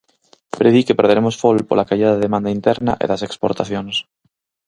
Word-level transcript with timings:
Predí 0.59 0.81
que 0.85 0.97
perderemos 0.99 1.35
fol 1.41 1.57
pola 1.69 1.87
caída 1.89 2.09
da 2.13 2.23
demanda 2.25 2.53
interna 2.57 2.93
e 3.03 3.05
das 3.11 3.25
exportacións. 3.27 3.95